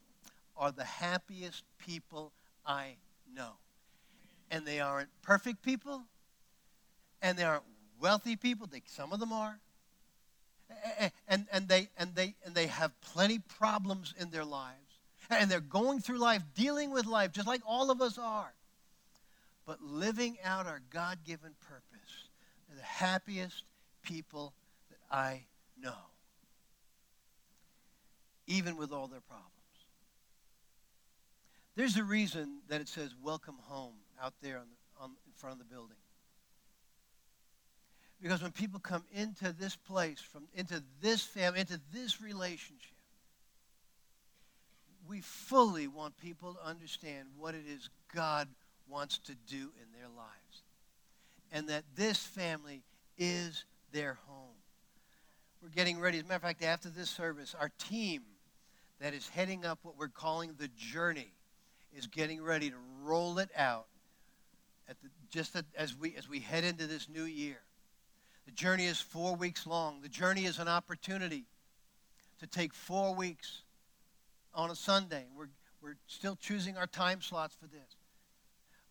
[0.56, 2.32] are the happiest people
[2.65, 2.95] I
[3.36, 3.52] know.
[4.49, 6.04] And they aren't perfect people,
[7.21, 7.63] and they aren't
[7.99, 8.67] wealthy people.
[8.67, 9.60] They, some of them are.
[11.28, 14.78] And, and, they, and, they, and they have plenty problems in their lives
[15.29, 18.53] and they're going through life, dealing with life, just like all of us are.
[19.65, 22.29] But living out our God given purpose.
[22.67, 23.63] They're the happiest
[24.01, 24.53] people
[24.89, 25.43] that I
[25.79, 25.93] know,
[28.47, 29.45] even with all their problems.
[31.75, 35.53] There's a reason that it says welcome home out there on the, on, in front
[35.53, 35.95] of the building.
[38.21, 42.98] Because when people come into this place, from into this family, into this relationship,
[45.10, 48.48] we fully want people to understand what it is God
[48.88, 50.63] wants to do in their lives.
[51.52, 52.84] And that this family
[53.17, 54.56] is their home.
[55.63, 56.19] We're getting ready.
[56.19, 58.22] As a matter of fact, after this service, our team
[59.02, 61.34] that is heading up what we're calling the journey
[61.98, 63.88] is getting ready to roll it out
[64.88, 67.58] at the, just as we as we head into this new year.
[68.45, 70.02] The journey is four weeks long.
[70.02, 71.45] The journey is an opportunity
[72.39, 73.63] to take four weeks
[74.53, 75.25] on a Sunday.
[75.38, 75.49] We're,
[75.81, 77.95] we're still choosing our time slots for this.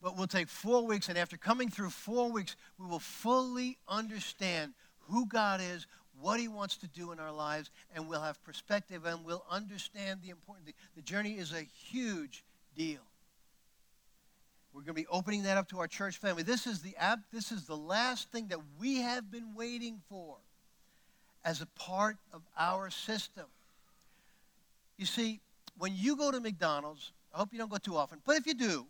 [0.03, 4.75] But we'll take four weeks, and after coming through four weeks, we will fully understand
[5.09, 5.87] who God is,
[6.21, 10.21] what He wants to do in our lives, and we'll have perspective and we'll understand
[10.23, 10.75] the important thing.
[10.97, 12.45] The journey is a huge
[12.77, 13.01] deal.
[14.73, 16.43] We're going to be opening that up to our church family.
[16.43, 20.37] This is the app, this is the last thing that we have been waiting for
[21.45, 23.47] as a part of our system.
[24.97, 25.41] You see,
[25.79, 28.55] when you go to McDonald's, I hope you don't go too often, but if you
[28.55, 28.87] do,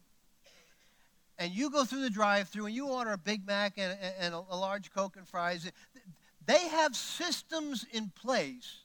[1.39, 4.39] and you go through the drive-through and you order a Big Mac and, and a,
[4.51, 5.71] a large Coke and fries,
[6.45, 8.79] they have systems in place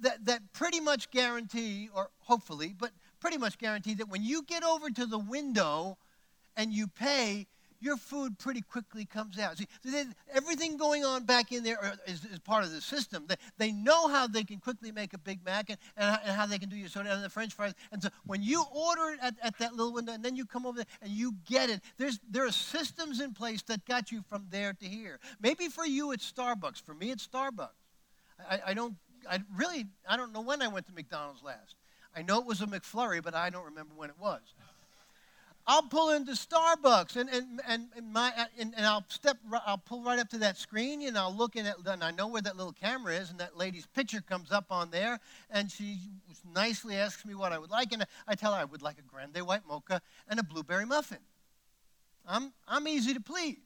[0.00, 4.64] that, that pretty much guarantee, or hopefully, but pretty much guarantee that when you get
[4.64, 5.98] over to the window
[6.56, 7.46] and you pay,
[7.82, 9.58] your food pretty quickly comes out.
[9.58, 9.66] See,
[10.32, 13.24] everything going on back in there is, is part of the system.
[13.26, 16.46] They, they know how they can quickly make a Big Mac and, and, and, how
[16.46, 17.74] they can do your soda and the French fries.
[17.90, 20.64] And so when you order it at, at that little window and then you come
[20.64, 24.22] over there and you get it, there's, there are systems in place that got you
[24.28, 25.18] from there to here.
[25.40, 26.80] Maybe for you it's Starbucks.
[26.80, 27.68] For me it's Starbucks.
[28.48, 28.94] I, I don't,
[29.28, 31.76] I really, I don't know when I went to McDonald's last.
[32.14, 34.40] I know it was a McFlurry, but I don't remember when it was.
[35.66, 40.18] I'll pull into Starbucks and, and, and, my, and, and, I'll step, I'll pull right
[40.18, 42.72] up to that screen and I'll look in it and I know where that little
[42.72, 45.20] camera is and that lady's picture comes up on there
[45.50, 45.98] and she
[46.52, 49.02] nicely asks me what I would like and I tell her I would like a
[49.02, 51.18] grande white mocha and a blueberry muffin.
[52.26, 53.58] I'm, I'm easy to please.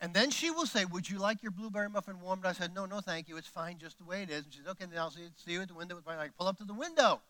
[0.00, 2.44] And then she will say, Would you like your blueberry muffin warmed?
[2.44, 3.36] I said, No, no, thank you.
[3.38, 4.44] It's fine just the way it is.
[4.44, 5.98] And she said, Okay, then I'll see, see you at the window.
[6.06, 7.20] I pull up to the window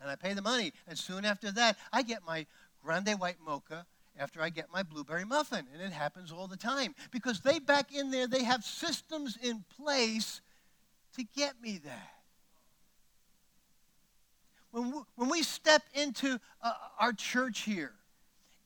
[0.00, 0.72] and I pay the money.
[0.86, 2.46] And soon after that, I get my
[2.84, 3.86] grande white mocha
[4.18, 5.66] after I get my blueberry muffin.
[5.72, 9.64] And it happens all the time because they back in there, they have systems in
[9.76, 10.40] place
[11.16, 12.12] to get me that.
[14.70, 17.92] When we, when we step into uh, our church here,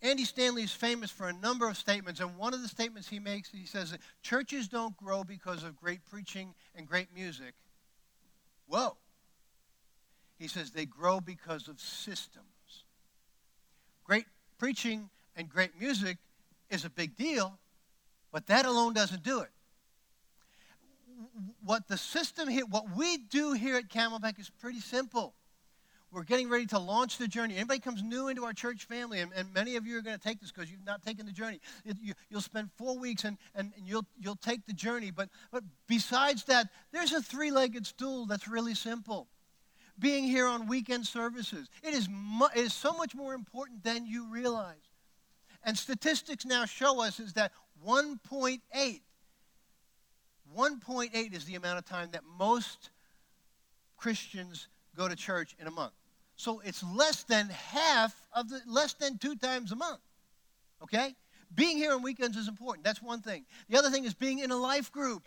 [0.02, 3.18] Andy Stanley is famous for a number of statements, and one of the statements he
[3.18, 7.55] makes, he says that churches don't grow because of great preaching and great music.
[8.68, 8.96] Whoa.
[10.38, 12.46] He says they grow because of systems.
[14.07, 14.27] Great
[14.59, 16.19] preaching and great music
[16.71, 17.59] is a big deal,
[18.33, 19.51] but that alone doesn't do it.
[21.64, 25.35] What the system here, what we do here at Camelback is pretty simple.
[26.12, 27.57] We're getting ready to launch the journey.
[27.57, 30.23] Anybody comes new into our church family, and, and many of you are going to
[30.23, 31.61] take this because you've not taken the journey.
[31.85, 35.11] It, you, will spend four weeks and, and, and, you'll, you'll take the journey.
[35.11, 39.27] But, but besides that, there's a three legged stool that's really simple
[39.98, 41.68] being here on weekend services.
[41.82, 44.76] It is, mu- it is so much more important than you realize.
[45.64, 47.52] And statistics now show us is that
[47.87, 48.61] 1.8,
[50.56, 52.90] 1.8 is the amount of time that most
[53.96, 55.92] Christians go to church in a month.
[56.37, 60.00] So it's less than half of the, less than two times a month.
[60.82, 61.14] Okay?
[61.54, 62.85] Being here on weekends is important.
[62.85, 63.44] That's one thing.
[63.68, 65.26] The other thing is being in a life group,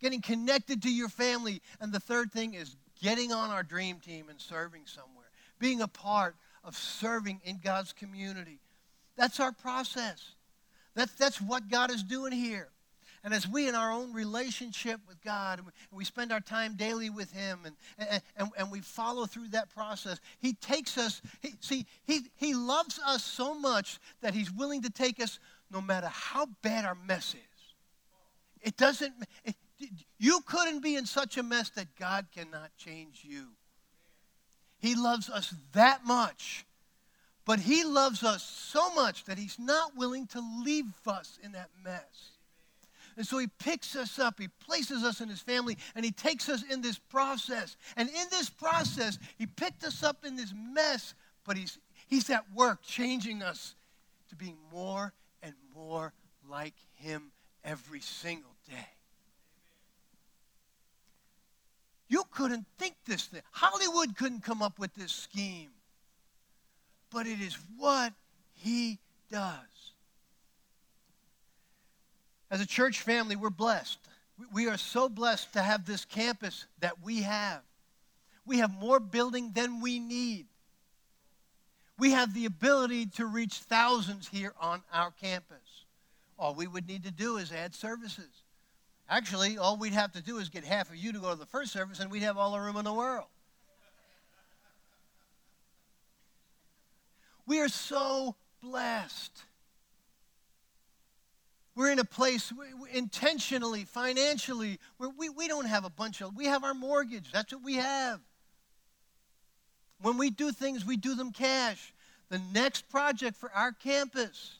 [0.00, 1.60] getting connected to your family.
[1.80, 5.88] And the third thing is getting on our dream team and serving somewhere, being a
[5.88, 8.60] part of serving in God's community.
[9.16, 10.32] That's our process.
[10.94, 12.68] That's, that's what God is doing here.
[13.24, 17.10] And as we in our own relationship with God, and we spend our time daily
[17.10, 21.86] with Him, and, and, and we follow through that process, He takes us, he, see,
[22.04, 26.46] he, he loves us so much that He's willing to take us no matter how
[26.62, 27.74] bad our mess is.
[28.62, 29.14] It doesn't,
[30.18, 33.48] you couldn't be in such a mess that God cannot change you.
[34.78, 36.64] He loves us that much.
[37.48, 41.70] But He loves us so much that He's not willing to leave us in that
[41.82, 42.32] mess.
[43.16, 46.50] And so He picks us up, He places us in His family, and He takes
[46.50, 47.78] us in this process.
[47.96, 51.14] And in this process, He picked us up in this mess,
[51.46, 53.74] but He's, he's at work changing us
[54.28, 56.12] to being more and more
[56.50, 57.32] like Him
[57.64, 58.97] every single day.
[62.08, 63.42] You couldn't think this thing.
[63.52, 65.70] Hollywood couldn't come up with this scheme.
[67.10, 68.12] but it is what
[68.52, 68.98] he
[69.30, 69.92] does.
[72.50, 73.98] As a church family, we're blessed.
[74.52, 77.62] We are so blessed to have this campus that we have.
[78.46, 80.46] We have more building than we need.
[81.98, 85.84] We have the ability to reach thousands here on our campus.
[86.38, 88.44] All we would need to do is add services.
[89.08, 91.46] Actually, all we'd have to do is get half of you to go to the
[91.46, 93.26] first service, and we'd have all the room in the world.
[97.46, 99.44] We are so blessed.
[101.74, 102.52] We're in a place
[102.92, 107.32] intentionally, financially, where we, we don't have a bunch of, we have our mortgage.
[107.32, 108.20] That's what we have.
[110.02, 111.94] When we do things, we do them cash.
[112.28, 114.57] The next project for our campus,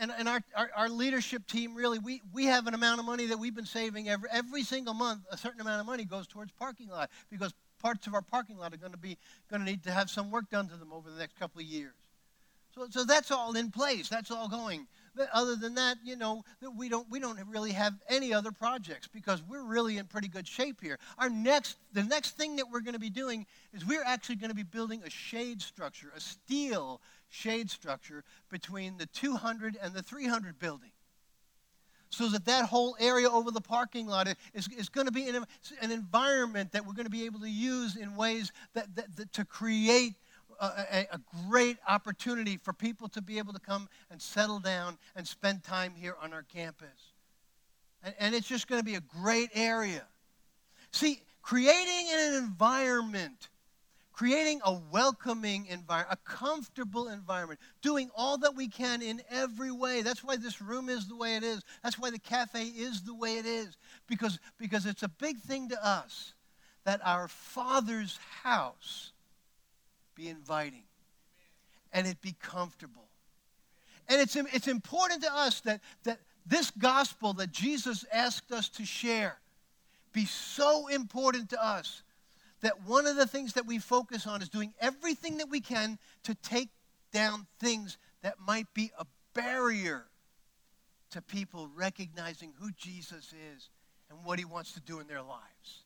[0.00, 3.26] and, and our, our, our, leadership team really, we, we have an amount of money
[3.26, 5.20] that we've been saving every, every single month.
[5.30, 8.72] A certain amount of money goes towards parking lot because parts of our parking lot
[8.72, 9.16] are going to be
[9.50, 11.66] going to need to have some work done to them over the next couple of
[11.66, 11.92] years.
[12.74, 14.08] So, so that's all in place.
[14.08, 14.86] That's all going.
[15.14, 16.44] But other than that, you know,
[16.76, 20.46] we don't we don't really have any other projects because we're really in pretty good
[20.46, 20.98] shape here.
[21.18, 24.50] Our next the next thing that we're going to be doing is we're actually going
[24.50, 27.00] to be building a shade structure, a steel
[27.34, 30.90] shade structure between the 200 and the 300 building.
[32.10, 35.44] So that that whole area over the parking lot is, is going to be an,
[35.82, 39.32] an environment that we're going to be able to use in ways that, that, that
[39.32, 40.14] to create
[40.60, 45.26] a, a, great opportunity for people to be able to come and settle down and
[45.26, 47.12] spend time here on our campus.
[48.04, 50.04] And, and it's just going to be a great area.
[50.92, 53.48] See, creating an environment,
[54.14, 60.02] creating a welcoming environment, a comfortable environment, doing all that we can in every way.
[60.02, 61.62] That's why this room is the way it is.
[61.82, 63.76] That's why the cafe is the way it is.
[64.06, 66.32] Because, because it's a big thing to us
[66.84, 69.10] that our Father's house
[70.14, 70.84] be inviting
[71.92, 73.08] and it be comfortable.
[74.08, 78.84] And it's, it's important to us that, that this gospel that Jesus asked us to
[78.84, 79.38] share
[80.12, 82.03] be so important to us
[82.64, 85.98] that one of the things that we focus on is doing everything that we can
[86.22, 86.70] to take
[87.12, 89.04] down things that might be a
[89.34, 90.06] barrier
[91.10, 93.68] to people recognizing who Jesus is
[94.08, 95.84] and what he wants to do in their lives.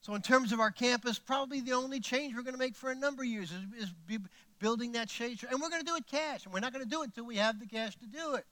[0.00, 2.90] So, in terms of our campus, probably the only change we're going to make for
[2.92, 3.92] a number of years is, is
[4.60, 5.40] building that shade.
[5.50, 6.44] And we're going to do it cash.
[6.44, 8.46] And we're not going to do it until we have the cash to do it.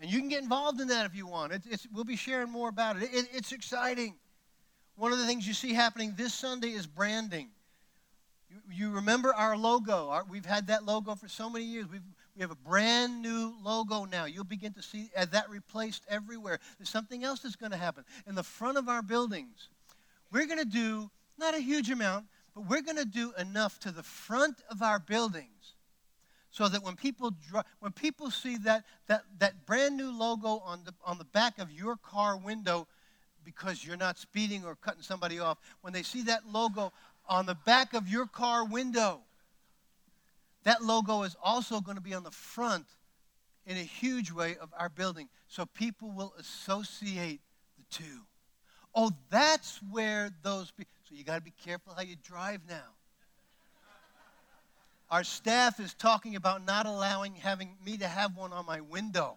[0.00, 1.52] And you can get involved in that if you want.
[1.52, 3.10] It, we'll be sharing more about it.
[3.12, 3.28] it.
[3.32, 4.14] It's exciting.
[4.96, 7.48] One of the things you see happening this Sunday is branding.
[8.48, 10.08] You, you remember our logo.
[10.08, 11.86] Our, we've had that logo for so many years.
[11.90, 12.02] We've,
[12.36, 14.26] we have a brand new logo now.
[14.26, 16.60] You'll begin to see uh, that replaced everywhere.
[16.78, 18.04] There's something else that's going to happen.
[18.28, 19.68] In the front of our buildings,
[20.30, 23.90] we're going to do not a huge amount, but we're going to do enough to
[23.90, 25.57] the front of our buildings
[26.50, 27.32] so that when people
[27.80, 31.70] when people see that, that, that brand new logo on the, on the back of
[31.70, 32.86] your car window
[33.44, 36.92] because you're not speeding or cutting somebody off, when they see that logo
[37.28, 39.20] on the back of your car window,
[40.64, 42.86] that logo is also going to be on the front
[43.66, 47.40] in a huge way of our building so people will associate
[47.76, 48.22] the two.
[48.94, 50.92] Oh, that's where those people.
[51.08, 52.94] So you got to be careful how you drive now.
[55.10, 59.36] Our staff is talking about not allowing having me to have one on my window.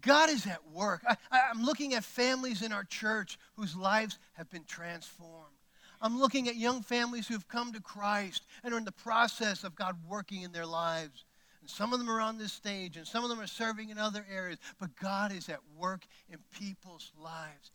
[0.00, 1.02] God is at work.
[1.30, 5.54] I, am looking at families in our church whose lives have been transformed.
[6.00, 9.76] I'm looking at young families who've come to Christ and are in the process of
[9.76, 11.24] God working in their lives.
[11.60, 13.98] And some of them are on this stage, and some of them are serving in
[13.98, 14.58] other areas.
[14.80, 17.70] But God is at work in people's lives.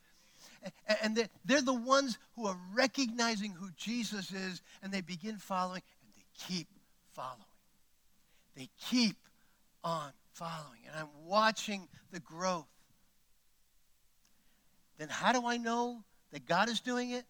[1.02, 6.12] And they're the ones who are recognizing who Jesus is, and they begin following, and
[6.16, 6.68] they keep
[7.14, 7.42] following.
[8.56, 9.18] They keep
[9.84, 10.82] on following.
[10.88, 12.66] And I'm watching the growth.
[14.98, 17.26] Then how do I know that God is doing it?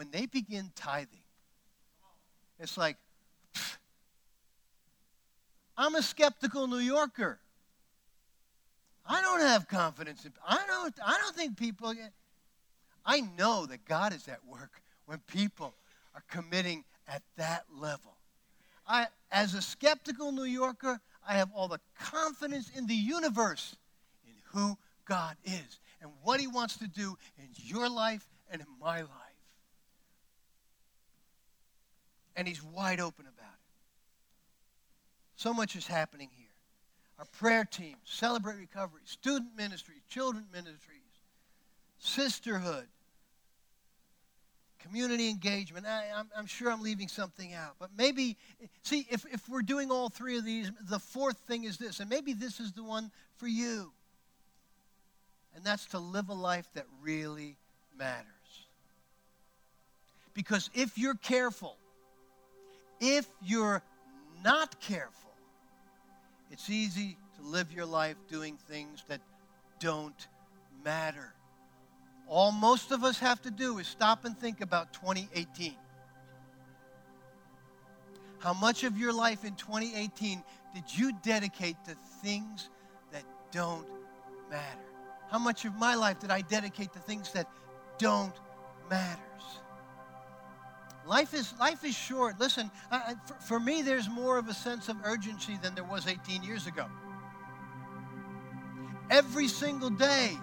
[0.00, 1.20] when they begin tithing,
[2.58, 2.96] it's like,
[5.76, 7.38] I'm a skeptical New Yorker.
[9.10, 12.12] I don't have confidence in I don't I don't think people get
[13.04, 15.74] I know that God is at work when people
[16.14, 18.16] are committing at that level.
[18.86, 23.76] I as a skeptical New Yorker, I have all the confidence in the universe
[24.26, 28.66] in who God is and what he wants to do in your life and in
[28.80, 29.30] my life.
[32.40, 33.60] and he's wide open about it.
[35.36, 36.39] So much is happening here.
[37.20, 41.02] Our prayer team, Celebrate Recovery, student ministries, children ministries,
[41.98, 42.86] sisterhood,
[44.78, 45.84] community engagement.
[45.86, 47.74] I, am sure I'm leaving something out.
[47.78, 48.38] But maybe,
[48.84, 52.08] see, if, if we're doing all three of these, the fourth thing is this, and
[52.08, 53.92] maybe this is the one for you.
[55.54, 57.56] And that's to live a life that really
[57.98, 58.24] matters.
[60.32, 61.76] Because if you're careful,
[62.98, 63.82] if you're
[64.42, 65.19] not careful,
[66.50, 69.20] it's easy to live your life doing things that
[69.78, 70.26] don't
[70.84, 71.32] matter.
[72.28, 75.74] All most of us have to do is stop and think about 2018.
[78.38, 80.42] How much of your life in 2018
[80.74, 82.68] did you dedicate to things
[83.12, 83.86] that don't
[84.50, 84.80] matter?
[85.30, 87.48] How much of my life did I dedicate to things that
[87.98, 88.34] don't
[88.88, 89.20] matters?
[91.06, 92.38] Life is, life is short.
[92.38, 96.06] Listen, I, for, for me, there's more of a sense of urgency than there was
[96.06, 96.86] 18 years ago.
[99.10, 100.36] Every single day,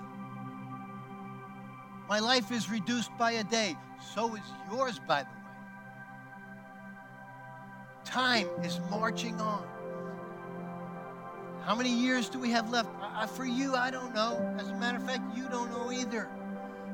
[2.09, 3.77] my life is reduced by a day.
[4.13, 4.41] So is
[4.71, 5.35] yours, by the way.
[8.05, 9.65] Time is marching on.
[11.63, 12.89] How many years do we have left?
[13.35, 14.55] For you, I don't know.
[14.57, 16.29] As a matter of fact, you don't know either.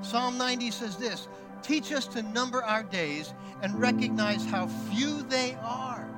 [0.02, 1.28] Psalm 90 says this
[1.64, 6.10] Teach us to number our days and recognize how few they are.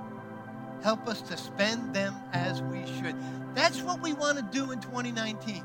[0.82, 3.16] Help us to spend them as we should.
[3.54, 5.64] That's what we want to do in 2019.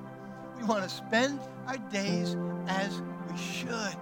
[0.59, 2.37] We want to spend our days
[2.69, 3.01] as
[3.31, 3.97] we should.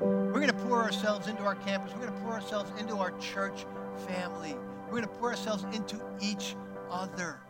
[0.00, 1.92] We're going to pour ourselves into our campus.
[1.94, 3.66] We're going to pour ourselves into our church
[4.06, 4.56] family.
[4.84, 6.54] We're going to pour ourselves into each
[6.88, 7.40] other.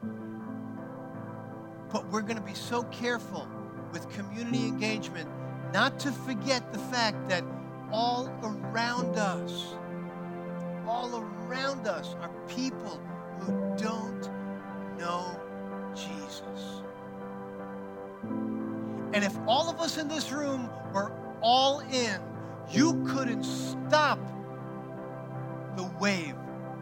[1.93, 3.47] But we're going to be so careful
[3.93, 5.28] with community engagement
[5.72, 7.45] not to forget the fact that
[7.91, 9.74] all around us,
[10.86, 13.01] all around us are people
[13.41, 14.28] who don't
[14.99, 15.39] know
[15.95, 16.82] Jesus.
[19.12, 22.20] And if all of us in this room were all in,
[22.70, 24.18] you couldn't stop
[25.76, 26.34] the wave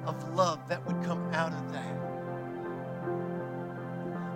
[0.06, 1.96] of love that would come out of that.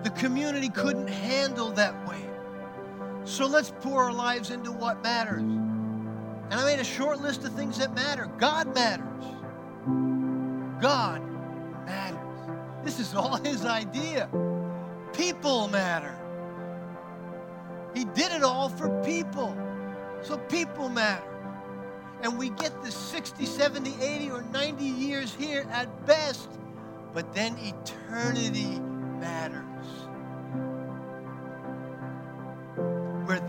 [0.05, 2.30] The community couldn't handle that wave.
[3.25, 5.43] So let's pour our lives into what matters.
[5.43, 8.27] And I made a short list of things that matter.
[8.39, 9.25] God matters.
[10.81, 11.23] God
[11.87, 12.18] matters.
[12.83, 14.29] This is all his idea.
[15.12, 16.16] People matter.
[17.95, 19.57] He did it all for people.
[20.23, 21.25] So people matter.
[22.23, 26.51] And we get the 60, 70, 80, or 90 years here at best.
[27.14, 28.79] But then eternity
[29.21, 29.70] matters.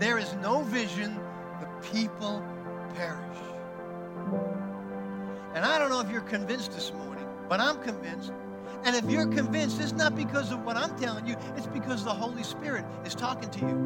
[0.02, 1.18] There is no vision,
[1.60, 2.44] the people
[2.94, 3.38] perish.
[5.54, 8.32] And I don't know if you're convinced this morning, but I'm convinced
[8.84, 12.10] and if you're convinced, it's not because of what I'm telling you, it's because the
[12.10, 13.76] Holy Spirit is talking to you.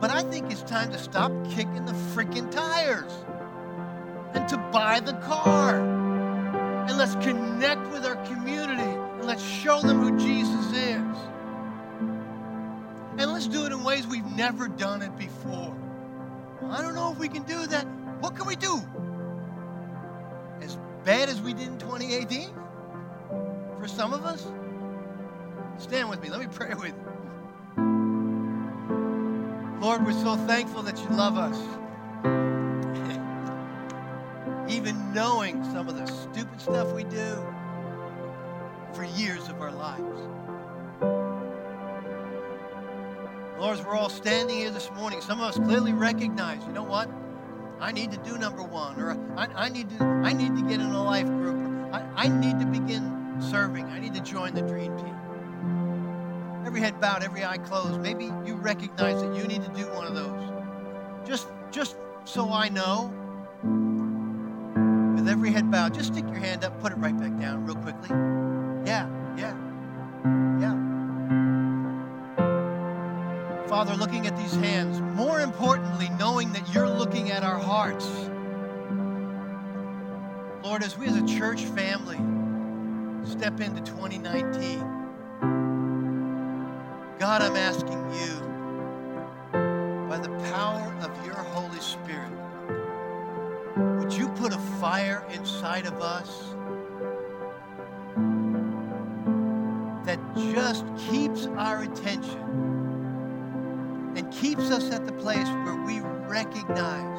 [0.00, 3.12] But I think it's time to stop kicking the freaking tires
[4.32, 5.80] and to buy the car.
[6.88, 11.18] And let's connect with our community and let's show them who Jesus is.
[13.38, 15.72] Let's do it in ways we've never done it before.
[16.70, 17.86] I don't know if we can do that.
[18.18, 18.82] What can we do?
[20.60, 22.50] As bad as we did in 2018?
[23.78, 24.44] For some of us?
[25.78, 26.30] Stand with me.
[26.30, 26.94] Let me pray with you.
[29.80, 31.56] Lord, we're so thankful that you love us.
[34.68, 37.46] Even knowing some of the stupid stuff we do
[38.94, 40.28] for years of our lives.
[43.58, 46.84] Lord, as we're all standing here this morning, some of us clearly recognize, you know
[46.84, 47.10] what?
[47.80, 50.80] I need to do number one, or I, I need to I need to get
[50.80, 51.92] in a life group.
[51.92, 53.86] I, I need to begin serving.
[53.86, 55.16] I need to join the dream team.
[56.64, 58.00] Every head bowed, every eye closed.
[58.00, 61.28] Maybe you recognize that you need to do one of those.
[61.28, 63.12] Just just so I know.
[65.16, 67.76] With every head bowed, just stick your hand up, put it right back down real
[67.76, 68.10] quickly.
[68.86, 69.56] Yeah, yeah,
[70.60, 70.77] yeah.
[73.78, 78.08] Father, looking at these hands, more importantly, knowing that you're looking at our hearts.
[80.64, 82.16] Lord, as we as a church family
[83.24, 84.80] step into 2019,
[87.20, 88.40] God, I'm asking you,
[90.08, 92.32] by the power of your Holy Spirit,
[94.00, 96.42] would you put a fire inside of us
[100.04, 100.18] that
[100.52, 102.77] just keeps our attention
[104.40, 107.18] keeps us at the place where we recognize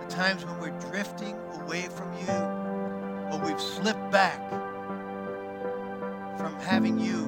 [0.00, 2.32] the times when we're drifting away from you
[3.30, 4.40] or we've slipped back
[6.36, 7.26] from having you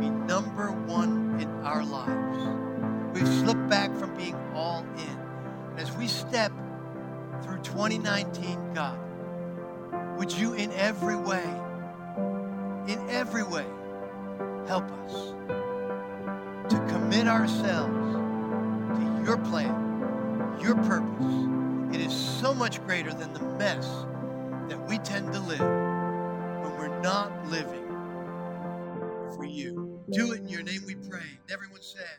[0.00, 3.14] be number one in our lives.
[3.14, 5.18] We've slipped back from being all in.
[5.70, 6.50] And as we step
[7.44, 8.98] through 2019, God,
[10.18, 11.44] would you in every way,
[12.88, 13.66] in every way,
[14.66, 15.63] help us
[16.68, 18.14] to commit ourselves
[18.98, 21.94] to your plan, your purpose.
[21.94, 23.86] It is so much greater than the mess
[24.68, 27.84] that we tend to live when we're not living
[29.36, 30.02] for you.
[30.10, 31.38] Do it in your name we pray.
[31.52, 32.18] Everyone said,